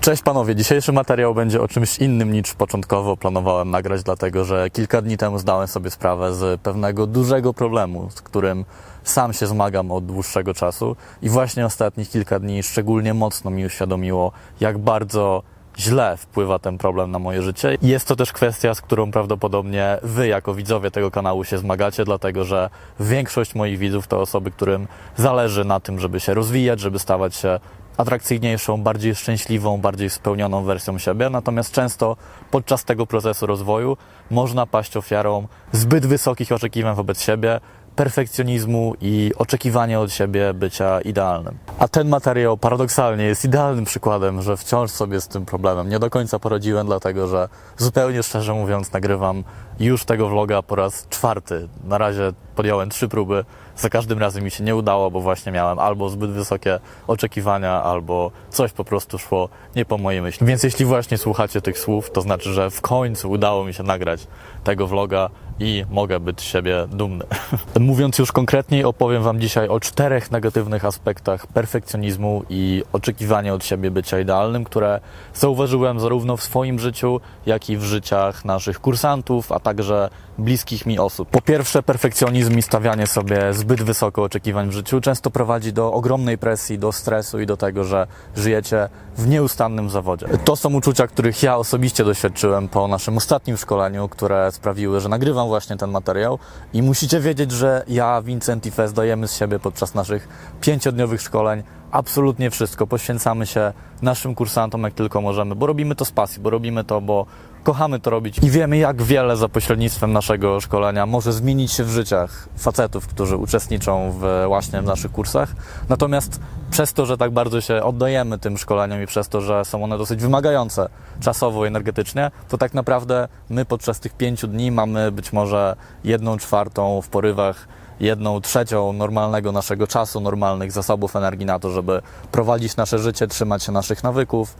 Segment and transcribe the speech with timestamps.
[0.00, 5.02] Cześć panowie, dzisiejszy materiał będzie o czymś innym niż początkowo planowałem nagrać, dlatego że kilka
[5.02, 8.64] dni temu zdałem sobie sprawę z pewnego dużego problemu, z którym
[9.04, 14.32] sam się zmagam od dłuższego czasu i właśnie ostatnich kilka dni szczególnie mocno mi uświadomiło,
[14.60, 15.42] jak bardzo
[15.78, 17.78] źle wpływa ten problem na moje życie.
[17.82, 22.44] Jest to też kwestia, z którą prawdopodobnie wy, jako widzowie tego kanału, się zmagacie, dlatego
[22.44, 22.70] że
[23.00, 27.60] większość moich widzów to osoby, którym zależy na tym, żeby się rozwijać, żeby stawać się
[27.98, 31.30] atrakcyjniejszą, bardziej szczęśliwą, bardziej spełnioną wersją siebie.
[31.30, 32.16] Natomiast często
[32.50, 33.96] podczas tego procesu rozwoju
[34.30, 37.60] można paść ofiarą zbyt wysokich oczekiwań wobec siebie,
[37.98, 41.58] perfekcjonizmu i oczekiwania od siebie bycia idealnym.
[41.78, 46.10] A ten materiał paradoksalnie jest idealnym przykładem, że wciąż sobie z tym problemem nie do
[46.10, 49.44] końca poradziłem, dlatego że zupełnie szczerze mówiąc nagrywam
[49.80, 51.68] już tego vloga po raz czwarty.
[51.84, 53.44] Na razie podjąłem trzy próby,
[53.78, 58.30] za każdym razem mi się nie udało, bo właśnie miałem albo zbyt wysokie oczekiwania, albo
[58.50, 60.46] coś po prostu szło nie po mojej myśli.
[60.46, 64.26] Więc jeśli właśnie słuchacie tych słów, to znaczy, że w końcu udało mi się nagrać
[64.64, 67.24] tego vloga i mogę być siebie dumny.
[67.80, 73.90] Mówiąc już konkretniej, opowiem Wam dzisiaj o czterech negatywnych aspektach perfekcjonizmu i oczekiwania od siebie
[73.90, 75.00] bycia idealnym, które
[75.34, 80.98] zauważyłem zarówno w swoim życiu, jak i w życiach naszych kursantów, a także bliskich mi
[80.98, 81.28] osób.
[81.28, 86.38] Po pierwsze, perfekcjonizm i stawianie sobie zbyt wysoko oczekiwań w życiu często prowadzi do ogromnej
[86.38, 90.26] presji, do stresu i do tego, że żyjecie w nieustannym zawodzie.
[90.44, 95.47] To są uczucia, których ja osobiście doświadczyłem po naszym ostatnim szkoleniu, które sprawiły, że nagrywam
[95.48, 96.38] właśnie ten materiał
[96.72, 100.28] i musicie wiedzieć, że ja, Vincent i Fez dajemy z siebie podczas naszych
[100.60, 102.86] pięciodniowych szkoleń absolutnie wszystko.
[102.86, 107.00] Poświęcamy się naszym kursantom jak tylko możemy, bo robimy to z pasji, bo robimy to,
[107.00, 107.26] bo
[107.64, 111.90] kochamy to robić i wiemy, jak wiele za pośrednictwem naszego szkolenia może zmienić się w
[111.90, 115.52] życiach facetów, którzy uczestniczą w, właśnie w naszych kursach.
[115.88, 119.84] Natomiast przez to, że tak bardzo się oddajemy tym szkoleniom i przez to, że są
[119.84, 120.88] one dosyć wymagające
[121.20, 126.36] czasowo i energetycznie, to tak naprawdę my podczas tych pięciu dni mamy być może jedną
[126.36, 127.68] czwartą w porywach
[128.00, 132.02] jedną trzecią normalnego naszego czasu, normalnych zasobów energii na to, żeby
[132.32, 134.56] prowadzić nasze życie, trzymać się naszych nawyków,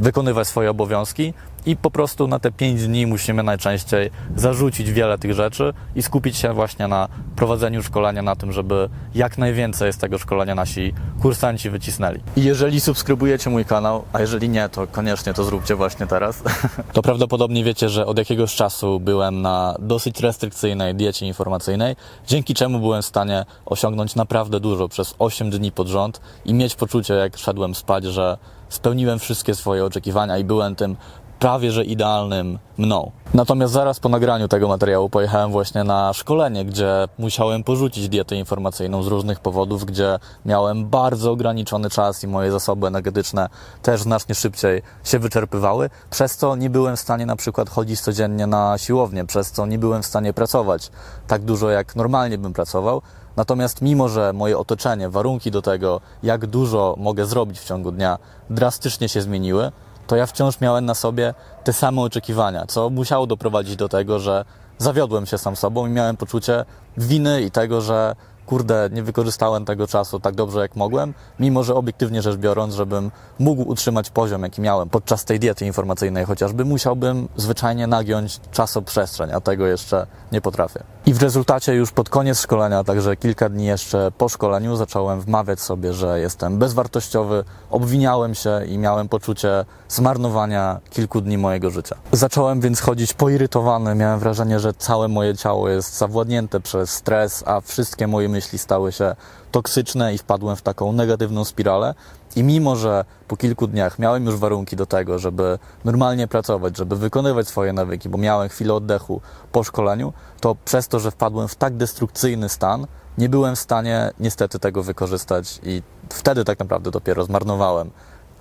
[0.00, 1.34] wykonywać swoje obowiązki
[1.66, 6.36] i po prostu na te 5 dni musimy najczęściej zarzucić wiele tych rzeczy i skupić
[6.36, 11.70] się właśnie na prowadzeniu szkolenia, na tym, żeby jak najwięcej z tego szkolenia nasi kursanci
[11.70, 12.20] wycisnęli.
[12.36, 16.42] I jeżeli subskrybujecie mój kanał, a jeżeli nie, to koniecznie to zróbcie właśnie teraz,
[16.92, 21.96] to prawdopodobnie wiecie, że od jakiegoś czasu byłem na dosyć restrykcyjnej diecie informacyjnej,
[22.26, 26.74] dzięki czemu byłem w stanie osiągnąć naprawdę dużo przez 8 dni pod rząd i mieć
[26.74, 28.38] poczucie, jak szedłem spać, że
[28.68, 30.96] spełniłem wszystkie swoje oczekiwania i byłem tym
[31.40, 33.10] prawie że idealnym mną.
[33.34, 39.02] Natomiast zaraz po nagraniu tego materiału pojechałem właśnie na szkolenie, gdzie musiałem porzucić dietę informacyjną
[39.02, 43.48] z różnych powodów, gdzie miałem bardzo ograniczony czas i moje zasoby energetyczne
[43.82, 48.46] też znacznie szybciej się wyczerpywały, przez co nie byłem w stanie na przykład chodzić codziennie
[48.46, 50.90] na siłownię, przez co nie byłem w stanie pracować
[51.26, 53.02] tak dużo, jak normalnie bym pracował.
[53.36, 58.18] Natomiast mimo, że moje otoczenie, warunki do tego, jak dużo mogę zrobić w ciągu dnia,
[58.50, 59.72] drastycznie się zmieniły,
[60.10, 61.34] to ja wciąż miałem na sobie
[61.64, 64.44] te same oczekiwania, co musiało doprowadzić do tego, że
[64.78, 66.64] zawiodłem się sam sobą i miałem poczucie
[66.96, 68.16] winy i tego, że
[68.46, 73.10] kurde, nie wykorzystałem tego czasu tak dobrze, jak mogłem, mimo że obiektywnie rzecz biorąc, żebym
[73.38, 79.40] mógł utrzymać poziom, jaki miałem podczas tej diety informacyjnej chociażby, musiałbym zwyczajnie nagiąć czasoprzestrzeń, a
[79.40, 80.82] tego jeszcze nie potrafię.
[81.10, 85.60] I w rezultacie już pod koniec szkolenia, także kilka dni jeszcze po szkoleniu, zacząłem wmawiać
[85.60, 91.96] sobie, że jestem bezwartościowy, obwiniałem się i miałem poczucie zmarnowania kilku dni mojego życia.
[92.12, 97.60] Zacząłem więc chodzić poirytowany, miałem wrażenie, że całe moje ciało jest zawładnięte przez stres, a
[97.60, 99.16] wszystkie moje myśli stały się
[99.50, 101.94] toksyczne i wpadłem w taką negatywną spiralę.
[102.36, 106.96] I mimo, że po kilku dniach miałem już warunki do tego, żeby normalnie pracować, żeby
[106.96, 109.20] wykonywać swoje nawyki, bo miałem chwilę oddechu
[109.52, 112.86] po szkoleniu, to przez to, że wpadłem w tak destrukcyjny stan,
[113.18, 117.90] nie byłem w stanie niestety tego wykorzystać i wtedy tak naprawdę dopiero zmarnowałem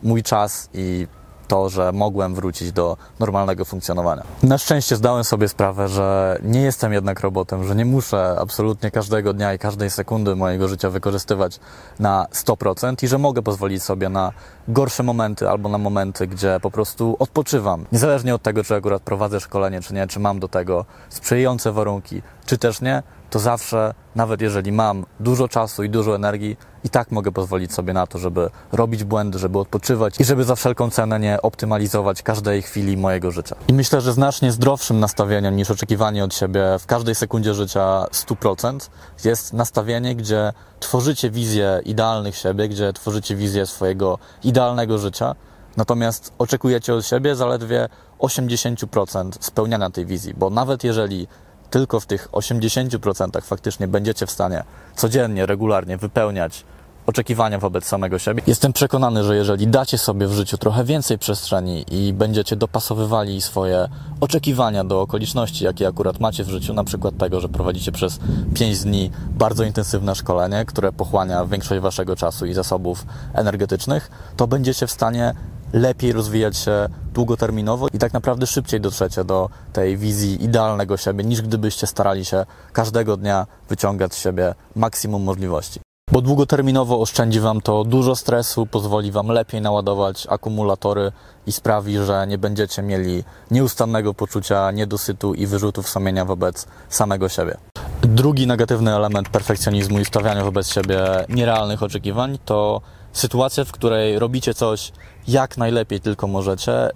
[0.03, 1.07] mój czas i
[1.49, 4.23] to, że mogłem wrócić do normalnego funkcjonowania.
[4.43, 9.33] Na szczęście zdałem sobie sprawę, że nie jestem jednak robotem, że nie muszę absolutnie każdego
[9.33, 11.59] dnia i każdej sekundy mojego życia wykorzystywać
[11.99, 14.31] na 100% i że mogę pozwolić sobie na
[14.67, 17.85] gorsze momenty albo na momenty, gdzie po prostu odpoczywam.
[17.91, 22.21] Niezależnie od tego, czy akurat prowadzę szkolenie, czy nie, czy mam do tego sprzyjające warunki,
[22.45, 27.11] czy też nie, to zawsze, nawet jeżeli mam dużo czasu i dużo energii, i tak
[27.11, 31.19] mogę pozwolić sobie na to, żeby robić błędy, żeby odpoczywać i żeby za wszelką cenę
[31.19, 33.55] nie optymalizować każdej chwili mojego życia.
[33.67, 38.89] I myślę, że znacznie zdrowszym nastawieniem niż oczekiwanie od siebie w każdej sekundzie życia 100%
[39.25, 45.35] jest nastawienie, gdzie tworzycie wizję idealnych siebie, gdzie tworzycie wizję swojego idealnego życia
[45.77, 47.89] Natomiast oczekujecie od siebie zaledwie
[48.19, 51.27] 80% spełniania tej wizji, bo nawet jeżeli
[51.69, 54.63] tylko w tych 80% faktycznie będziecie w stanie
[54.95, 56.65] codziennie, regularnie wypełniać
[57.09, 58.43] oczekiwania wobec samego siebie.
[58.47, 63.89] Jestem przekonany, że jeżeli dacie sobie w życiu trochę więcej przestrzeni i będziecie dopasowywali swoje
[64.21, 68.19] oczekiwania do okoliczności, jakie akurat macie w życiu, na przykład tego, że prowadzicie przez
[68.55, 74.87] 5 dni bardzo intensywne szkolenie, które pochłania większość waszego czasu i zasobów energetycznych, to będziecie
[74.87, 75.33] w stanie
[75.73, 81.41] lepiej rozwijać się długoterminowo i tak naprawdę szybciej dotrzecie do tej wizji idealnego siebie, niż
[81.41, 85.79] gdybyście starali się każdego dnia wyciągać z siebie maksimum możliwości.
[86.11, 91.11] Bo długoterminowo oszczędzi Wam to dużo stresu, pozwoli Wam lepiej naładować akumulatory
[91.47, 97.57] i sprawi, że nie będziecie mieli nieustannego poczucia niedosytu i wyrzutów sumienia wobec samego siebie.
[98.01, 100.99] Drugi negatywny element perfekcjonizmu i stawiania wobec siebie
[101.29, 102.81] nierealnych oczekiwań to
[103.13, 104.91] sytuacja, w której robicie coś
[105.27, 106.89] jak najlepiej tylko możecie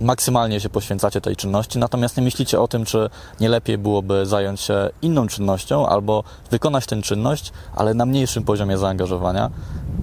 [0.00, 3.10] maksymalnie się poświęcacie tej czynności, natomiast nie myślicie o tym, czy
[3.40, 8.78] nie lepiej byłoby zająć się inną czynnością albo wykonać tę czynność, ale na mniejszym poziomie
[8.78, 9.50] zaangażowania,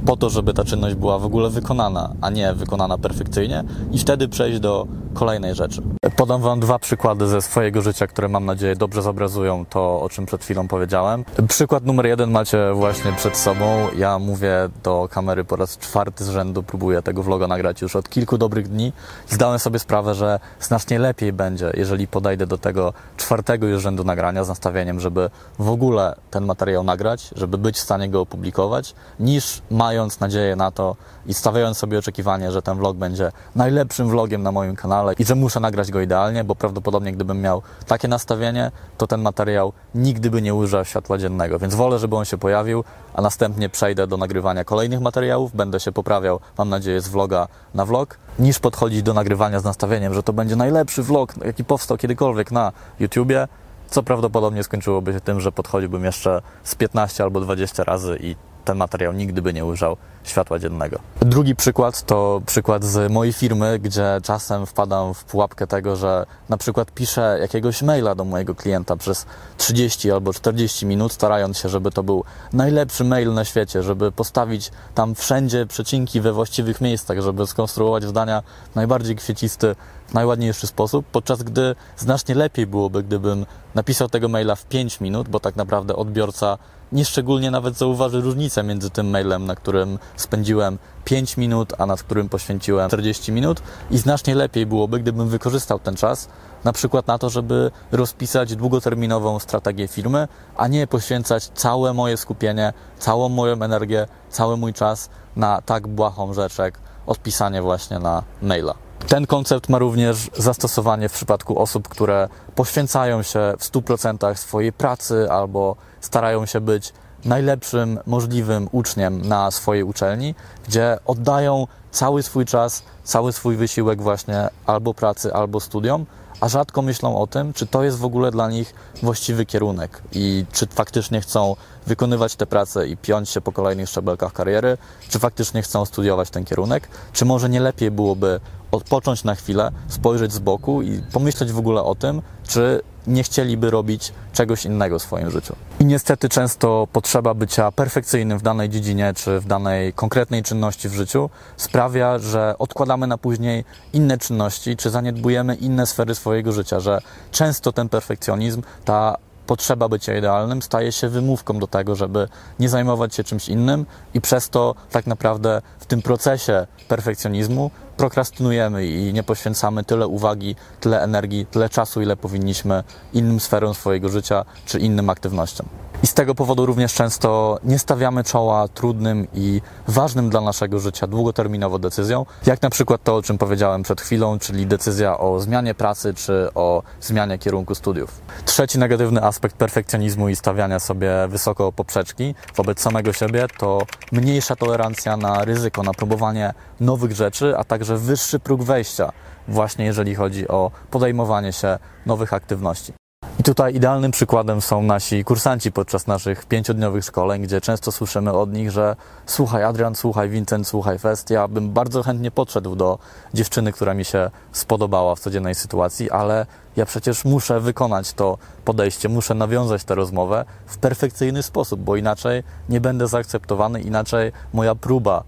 [0.05, 4.27] po to, żeby ta czynność była w ogóle wykonana, a nie wykonana perfekcyjnie i wtedy
[4.27, 5.81] przejść do kolejnej rzeczy.
[6.15, 10.25] Podam Wam dwa przykłady ze swojego życia, które mam nadzieję dobrze zobrazują to, o czym
[10.25, 11.25] przed chwilą powiedziałem.
[11.47, 13.87] Przykład numer jeden macie właśnie przed sobą.
[13.97, 18.09] Ja mówię do kamery po raz czwarty z rzędu, próbuję tego vloga nagrać już od
[18.09, 18.93] kilku dobrych dni.
[19.29, 24.43] Zdałem sobie sprawę, że znacznie lepiej będzie, jeżeli podejdę do tego czwartego już rzędu nagrania
[24.43, 25.29] z nastawieniem, żeby
[25.59, 30.71] w ogóle ten materiał nagrać, żeby być w stanie go opublikować, niż mając nadzieję na
[30.71, 30.95] to
[31.25, 35.35] i stawiając sobie oczekiwanie, że ten vlog będzie najlepszym vlogiem na moim kanale i że
[35.35, 40.41] muszę nagrać go idealnie, bo prawdopodobnie gdybym miał takie nastawienie, to ten materiał nigdy by
[40.41, 41.59] nie ujrzał światła dziennego.
[41.59, 42.83] Więc wolę, żeby on się pojawił,
[43.17, 47.85] a następnie przejdę do nagrywania kolejnych materiałów, będę się poprawiał, mam nadzieję, z vloga na
[47.85, 52.51] vlog, niż podchodzić do nagrywania z nastawieniem, że to będzie najlepszy vlog, jaki powstał kiedykolwiek
[52.51, 53.47] na YouTubie,
[53.89, 58.35] co prawdopodobnie skończyłoby się tym, że podchodziłbym jeszcze z 15 albo 20 razy i
[58.67, 60.99] ten materiał nigdy by nie ujrzał światła dziennego.
[61.19, 66.57] Drugi przykład to przykład z mojej firmy, gdzie czasem wpadam w pułapkę tego, że na
[66.57, 69.25] przykład piszę jakiegoś maila do mojego klienta przez
[69.57, 72.23] 30 albo 40 minut, starając się, żeby to był
[72.53, 78.43] najlepszy mail na świecie, żeby postawić tam wszędzie przecinki we właściwych miejscach, żeby skonstruować zdania
[78.71, 79.75] w najbardziej kwiecisty,
[80.13, 85.39] najładniejszy sposób, podczas gdy znacznie lepiej byłoby, gdybym napisał tego maila w 5 minut, bo
[85.39, 86.57] tak naprawdę odbiorca
[86.91, 92.29] nieszczególnie nawet zauważy różnicę między tym mailem, na którym spędziłem 5 minut, a nad którym
[92.29, 93.61] poświęciłem 40 minut
[93.91, 96.29] i znacznie lepiej byłoby, gdybym wykorzystał ten czas
[96.63, 102.73] na przykład na to, żeby rozpisać długoterminową strategię firmy, a nie poświęcać całe moje skupienie,
[102.99, 108.86] całą moją energię, cały mój czas na tak błahą rzecz jak odpisanie właśnie na maila.
[109.07, 115.27] Ten koncept ma również zastosowanie w przypadku osób, które poświęcają się w 100% swojej pracy
[115.31, 116.93] albo starają się być
[117.25, 120.35] najlepszym możliwym uczniem na swojej uczelni,
[120.67, 126.05] gdzie oddają cały swój czas, cały swój wysiłek właśnie albo pracy, albo studiom,
[126.39, 128.73] a rzadko myślą o tym, czy to jest w ogóle dla nich
[129.03, 131.55] właściwy kierunek i czy faktycznie chcą
[131.87, 134.77] wykonywać tę pracę i piąć się po kolejnych szczebelkach kariery,
[135.09, 138.39] czy faktycznie chcą studiować ten kierunek, czy może nie lepiej byłoby
[138.77, 143.71] odpocząć na chwilę, spojrzeć z boku i pomyśleć w ogóle o tym, czy nie chcieliby
[143.71, 145.55] robić czegoś innego w swoim życiu.
[145.79, 150.93] I niestety często potrzeba bycia perfekcyjnym w danej dziedzinie czy w danej konkretnej czynności w
[150.93, 157.01] życiu sprawia, że odkładamy na później inne czynności, czy zaniedbujemy inne sfery swojego życia, że
[157.31, 162.27] często ten perfekcjonizm, ta potrzeba bycia idealnym staje się wymówką do tego, żeby
[162.59, 168.87] nie zajmować się czymś innym i przez to tak naprawdę w tym procesie perfekcjonizmu prokrastynujemy
[168.87, 174.45] i nie poświęcamy tyle uwagi, tyle energii, tyle czasu, ile powinniśmy innym sferom swojego życia
[174.65, 175.67] czy innym aktywnościom.
[176.03, 181.07] I z tego powodu również często nie stawiamy czoła trudnym i ważnym dla naszego życia
[181.07, 185.75] długoterminowo decyzjom, jak na przykład to, o czym powiedziałem przed chwilą, czyli decyzja o zmianie
[185.75, 188.21] pracy czy o zmianie kierunku studiów.
[188.45, 195.17] Trzeci negatywny aspekt perfekcjonizmu i stawiania sobie wysoko poprzeczki wobec samego siebie to mniejsza tolerancja
[195.17, 199.11] na ryzyko, na próbowanie nowych rzeczy, a także wyższy próg wejścia,
[199.47, 202.93] właśnie jeżeli chodzi o podejmowanie się nowych aktywności.
[203.39, 208.53] I tutaj idealnym przykładem są nasi kursanci podczas naszych pięciodniowych szkoleń, gdzie często słyszymy od
[208.53, 212.99] nich, że słuchaj Adrian, słuchaj Vincent, słuchaj Fest, ja bym bardzo chętnie podszedł do
[213.33, 219.09] dziewczyny, która mi się spodobała w codziennej sytuacji, ale ja przecież muszę wykonać to podejście,
[219.09, 225.23] muszę nawiązać tę rozmowę w perfekcyjny sposób, bo inaczej nie będę zaakceptowany, inaczej moja próba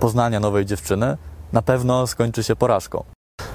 [0.00, 1.16] poznania nowej dziewczyny
[1.54, 3.04] na pewno skończy się porażką.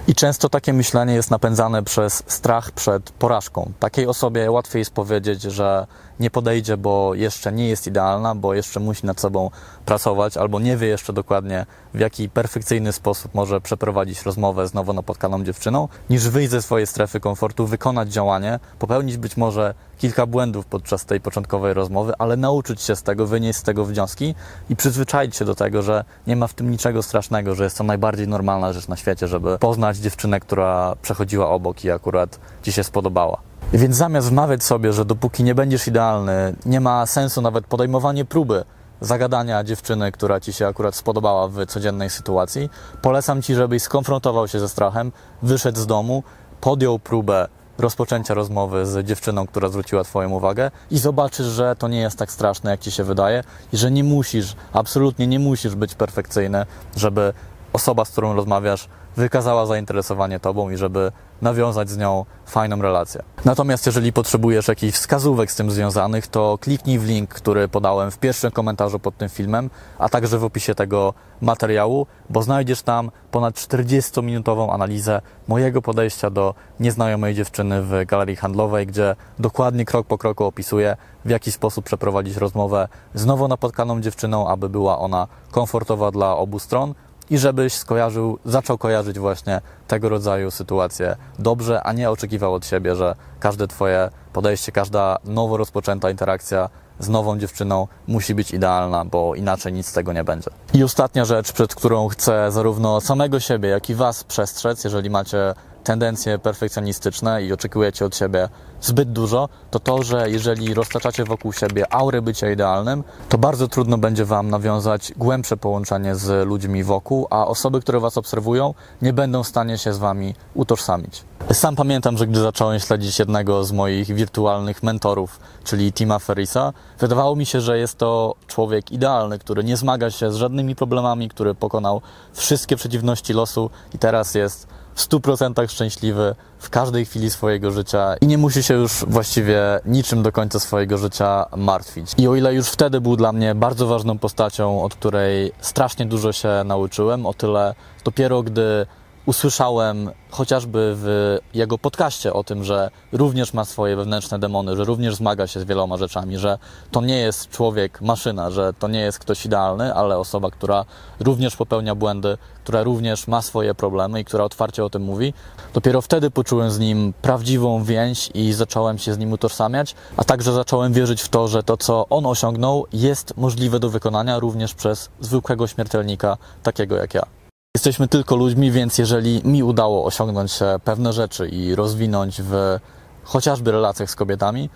[0.08, 3.72] I często takie myślenie jest napędzane przez strach przed porażką.
[3.80, 5.88] Takiej osobie łatwiej jest powiedzieć, że
[6.20, 9.50] nie podejdzie, bo jeszcze nie jest idealna, bo jeszcze musi nad sobą
[9.86, 14.94] pracować, albo nie wie jeszcze dokładnie, w jaki perfekcyjny sposób może przeprowadzić rozmowę z nowo
[14.94, 20.66] napotkaną dziewczyną, niż wyjść ze swojej strefy komfortu, wykonać działanie, popełnić być może kilka błędów
[20.66, 24.36] podczas tej początkowej rozmowy, ale nauczyć się z tego, wynieść z tego wnioski
[24.70, 27.84] i przyzwyczaić się do tego, że nie ma w tym niczego strasznego, że jest to
[27.84, 32.84] najbardziej normalna rzecz na świecie, żeby poznać dziewczynę, która przechodziła obok i akurat ci się
[32.84, 33.38] spodobała.
[33.74, 38.64] Więc zamiast wmawiać sobie, że dopóki nie będziesz idealny, nie ma sensu nawet podejmowanie próby
[39.02, 42.70] zagadania dziewczyny, która ci się akurat spodobała w codziennej sytuacji,
[43.02, 45.12] polecam ci, żebyś skonfrontował się ze strachem,
[45.44, 46.24] wyszedł z domu,
[46.62, 47.48] podjął próbę
[47.80, 52.32] rozpoczęcia rozmowy z dziewczyną, która zwróciła Twoją uwagę i zobaczysz, że to nie jest tak
[52.32, 53.44] straszne, jak Ci się wydaje
[53.74, 57.34] i że nie musisz, absolutnie nie musisz być perfekcyjny, żeby
[57.74, 61.12] osoba, z którą rozmawiasz, wykazała zainteresowanie Tobą i żeby
[61.42, 63.24] nawiązać z nią fajną relację.
[63.46, 68.18] Natomiast jeżeli potrzebujesz jakichś wskazówek z tym związanych, to kliknij w link, który podałem w
[68.18, 73.56] pierwszym komentarzu pod tym filmem, a także w opisie tego materiału, bo znajdziesz tam ponad
[73.56, 80.46] 40-minutową analizę mojego podejścia do nieznajomej dziewczyny w galerii handlowej, gdzie dokładnie krok po kroku
[80.46, 86.38] opisuję, w jaki sposób przeprowadzić rozmowę z nowo napotkaną dziewczyną, aby była ona komfortowa dla
[86.38, 86.94] obu stron,
[87.30, 92.96] i żebyś skojarzył, zaczął kojarzyć właśnie tego rodzaju sytuacje dobrze, a nie oczekiwał od siebie,
[92.96, 96.70] że każde Twoje podejście, każda nowo rozpoczęta interakcja
[97.00, 100.50] z nową dziewczyną musi być idealna, bo inaczej nic z tego nie będzie.
[100.74, 105.54] I ostatnia rzecz, przed którą chcę zarówno samego siebie, jak i Was przestrzec, jeżeli macie
[105.84, 108.50] tendencje perfekcjonistyczne i oczekujecie od siebie
[108.82, 113.98] zbyt dużo, to to, że jeżeli roztaczacie wokół siebie aurę bycia idealnym, to bardzo trudno
[113.98, 119.44] będzie Wam nawiązać głębsze połączenie z ludźmi wokół, a osoby, które Was obserwują, nie będą
[119.44, 121.24] w stanie się z Wami utożsamić.
[121.54, 127.36] Sam pamiętam, że gdy zacząłem śledzić jednego z moich wirtualnych mentorów, czyli Tima Ferrisa, wydawało
[127.36, 131.56] mi się, że jest to człowiek idealny, który nie zmaga się z żadnymi problemami, który
[131.56, 132.02] pokonał
[132.34, 134.68] wszystkie przeciwności losu i teraz jest
[135.00, 140.32] 100% szczęśliwy w każdej chwili swojego życia i nie musi się już właściwie niczym do
[140.32, 142.12] końca swojego życia martwić.
[142.18, 146.32] I o ile już wtedy był dla mnie bardzo ważną postacią, od której strasznie dużo
[146.32, 148.86] się nauczyłem, o tyle dopiero gdy
[149.30, 155.16] usłyszałem chociażby w jego podcaście o tym, że również ma swoje wewnętrzne demony, że również
[155.16, 156.58] zmaga się z wieloma rzeczami, że
[156.92, 160.86] to nie jest człowiek maszyna, że to nie jest ktoś idealny, ale osoba, która
[161.20, 165.34] również popełnia błędy, która również ma swoje problemy i która otwarcie o tym mówi.
[165.74, 170.54] Dopiero wtedy poczułem z nim prawdziwą więź i zacząłem się z nim utożsamiać, a także
[170.54, 175.10] zacząłem wierzyć w to, że to, co on osiągnął, jest możliwe do wykonania również przez
[175.20, 177.39] zwykłego śmiertelnika, takiego jak ja.
[177.76, 180.52] Jesteśmy tylko ludźmi, więc jeżeli mi udało osiągnąć
[180.84, 182.80] pewne rzeczy i rozwinąć w
[183.24, 184.70] chociażby relacjach z kobietami,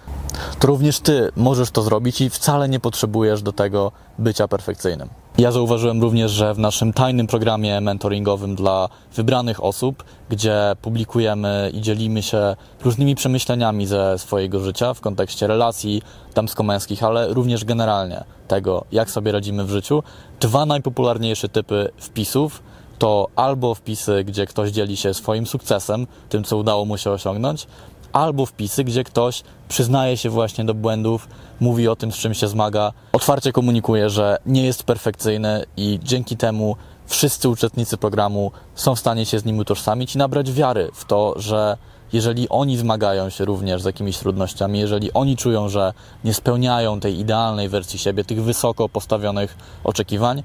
[0.60, 5.10] to również ty możesz to zrobić i wcale nie potrzebujesz do tego bycia perfekcyjnym.
[5.38, 11.82] Ja zauważyłem również, że w naszym tajnym programie mentoringowym dla wybranych osób, gdzie publikujemy i
[11.82, 16.02] dzielimy się różnymi przemyśleniami ze swojego życia w kontekście relacji
[16.36, 20.04] damsko-męskich, ale również generalnie tego, jak sobie radzimy w życiu,
[20.40, 22.64] dwa najpopularniejsze typy wpisów
[23.00, 27.68] to albo wpisy, gdzie ktoś dzieli się swoim sukcesem, tym co udało mu się osiągnąć,
[28.14, 31.28] albo wpisy, gdzie ktoś przyznaje się właśnie do błędów,
[31.60, 36.38] mówi o tym, z czym się zmaga, otwarcie komunikuje, że nie jest perfekcyjny i dzięki
[36.38, 36.76] temu
[37.08, 41.34] wszyscy uczestnicy programu są w stanie się z nim utożsamić i nabrać wiary w to,
[41.36, 41.78] że
[42.14, 47.20] jeżeli oni zmagają się również z jakimiś trudnościami, jeżeli oni czują, że nie spełniają tej
[47.20, 50.44] idealnej wersji siebie, tych wysoko postawionych oczekiwań,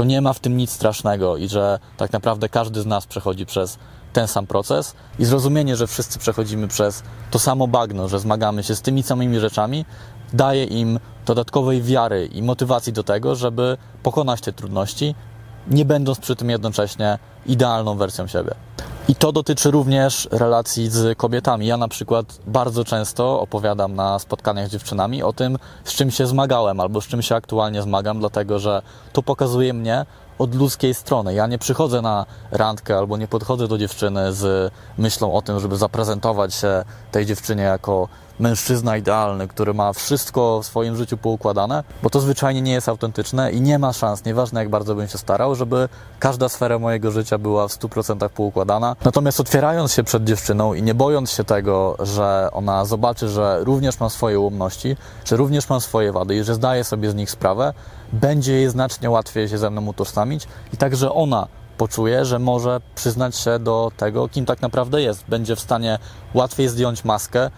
[0.00, 3.46] to nie ma w tym nic strasznego i że tak naprawdę każdy z nas przechodzi
[3.46, 3.78] przez
[4.12, 8.74] ten sam proces i zrozumienie, że wszyscy przechodzimy przez to samo bagno, że zmagamy się
[8.74, 9.84] z tymi samymi rzeczami,
[10.32, 15.14] daje im dodatkowej wiary i motywacji do tego, żeby pokonać te trudności,
[15.70, 17.18] nie będąc przy tym jednocześnie
[17.50, 18.54] idealną wersją siebie.
[19.08, 21.66] I to dotyczy również relacji z kobietami.
[21.66, 26.26] Ja na przykład bardzo często opowiadam na spotkaniach z dziewczynami o tym, z czym się
[26.26, 30.06] zmagałem albo z czym się aktualnie zmagam, dlatego że to pokazuje mnie
[30.38, 31.34] od ludzkiej strony.
[31.34, 35.76] Ja nie przychodzę na randkę albo nie podchodzę do dziewczyny z myślą o tym, żeby
[35.76, 42.10] zaprezentować się tej dziewczynie jako mężczyzna idealny, który ma wszystko w swoim życiu poukładane, bo
[42.10, 45.54] to zwyczajnie nie jest autentyczne i nie ma szans, nieważne jak bardzo bym się starał,
[45.54, 45.88] żeby
[46.18, 48.96] każda sfera mojego życia była w 100% poukładana.
[49.04, 54.00] Natomiast otwierając się przed dziewczyną i nie bojąc się tego, że ona zobaczy, że również
[54.00, 57.74] mam swoje ułomności, że również mam swoje wady i że zdaję sobie z nich sprawę,
[58.12, 61.46] będzie jej znacznie łatwiej się ze mną utożsamić i także ona
[61.80, 65.24] poczuje, że może przyznać się do tego, kim tak naprawdę jest.
[65.28, 65.98] Będzie w stanie
[66.34, 67.50] łatwiej zdjąć maskę,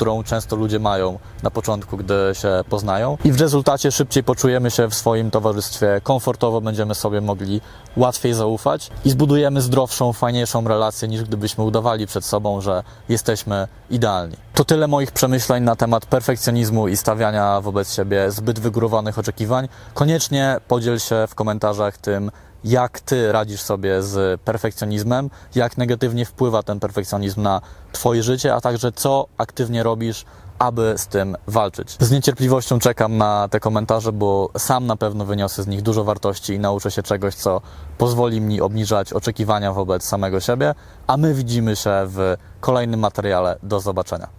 [0.00, 4.88] którą często ludzie mają na początku, gdy się poznają, i w rezultacie szybciej poczujemy się
[4.88, 7.60] w swoim towarzystwie komfortowo, będziemy sobie mogli
[7.96, 14.36] łatwiej zaufać i zbudujemy zdrowszą, fajniejszą relację niż gdybyśmy udawali przed sobą, że jesteśmy idealni.
[14.54, 19.68] To tyle moich przemyśleń na temat perfekcjonizmu i stawiania wobec siebie zbyt wygórowanych oczekiwań.
[19.94, 22.30] Koniecznie podziel się w komentarzach tym,
[22.64, 27.60] jak ty radzisz sobie z perfekcjonizmem, jak negatywnie wpływa ten perfekcjonizm na
[27.92, 30.24] twoje życie, a także co aktywnie robisz,
[30.58, 31.96] aby z tym walczyć.
[32.00, 36.54] Z niecierpliwością czekam na te komentarze, bo sam na pewno wyniosę z nich dużo wartości
[36.54, 37.60] i nauczę się czegoś, co
[37.98, 40.74] pozwoli mi obniżać oczekiwania wobec samego siebie,
[41.06, 43.58] a my widzimy się w kolejnym materiale.
[43.62, 44.28] Do zobaczenia.